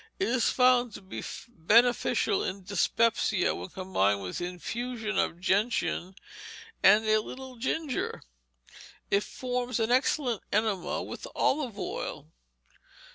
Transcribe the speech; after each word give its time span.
It 0.19 0.29
is 0.29 0.49
found 0.49 0.93
to 0.93 1.01
be 1.03 1.23
beneficial 1.47 2.43
in 2.43 2.63
dyspepsia 2.63 3.53
when 3.53 3.69
combined 3.69 4.23
with 4.23 4.41
infusion 4.41 5.19
of 5.19 5.39
gentian 5.39 6.15
and 6.81 7.05
a 7.05 7.19
little 7.21 7.55
ginger. 7.57 8.23
It 9.11 9.21
forms 9.21 9.79
an 9.79 9.91
excellent 9.91 10.41
enema 10.51 11.03
with 11.03 11.27
olive 11.35 11.77
oil. 11.77 12.25